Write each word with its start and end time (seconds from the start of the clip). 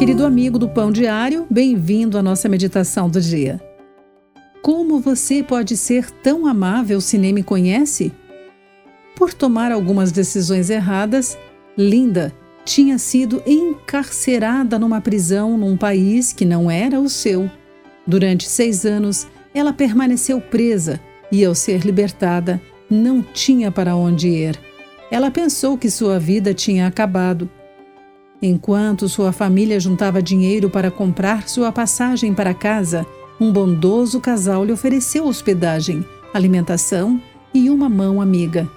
Querido 0.00 0.24
amigo 0.24 0.58
do 0.58 0.66
Pão 0.66 0.90
Diário, 0.90 1.46
bem-vindo 1.50 2.16
à 2.16 2.22
nossa 2.22 2.48
meditação 2.48 3.06
do 3.06 3.20
dia. 3.20 3.60
Como 4.62 4.98
você 4.98 5.42
pode 5.42 5.76
ser 5.76 6.10
tão 6.10 6.46
amável 6.46 7.02
se 7.02 7.18
nem 7.18 7.34
me 7.34 7.42
conhece? 7.42 8.10
Por 9.14 9.34
tomar 9.34 9.70
algumas 9.70 10.10
decisões 10.10 10.70
erradas, 10.70 11.36
Linda 11.76 12.32
tinha 12.64 12.96
sido 12.98 13.42
encarcerada 13.46 14.78
numa 14.78 15.02
prisão 15.02 15.58
num 15.58 15.76
país 15.76 16.32
que 16.32 16.46
não 16.46 16.70
era 16.70 16.98
o 16.98 17.10
seu. 17.10 17.50
Durante 18.06 18.48
seis 18.48 18.86
anos, 18.86 19.26
ela 19.52 19.74
permaneceu 19.74 20.40
presa 20.40 20.98
e, 21.30 21.44
ao 21.44 21.54
ser 21.54 21.82
libertada, 21.84 22.58
não 22.88 23.22
tinha 23.22 23.70
para 23.70 23.94
onde 23.94 24.28
ir. 24.28 24.58
Ela 25.10 25.30
pensou 25.30 25.76
que 25.76 25.90
sua 25.90 26.18
vida 26.18 26.54
tinha 26.54 26.86
acabado 26.86 27.50
Enquanto 28.42 29.08
sua 29.08 29.32
família 29.32 29.78
juntava 29.78 30.22
dinheiro 30.22 30.70
para 30.70 30.90
comprar 30.90 31.48
sua 31.48 31.70
passagem 31.70 32.32
para 32.32 32.54
casa, 32.54 33.06
um 33.38 33.52
bondoso 33.52 34.20
casal 34.20 34.64
lhe 34.64 34.72
ofereceu 34.72 35.26
hospedagem, 35.26 36.04
alimentação 36.32 37.20
e 37.52 37.68
uma 37.68 37.88
mão 37.88 38.20
amiga. 38.20 38.68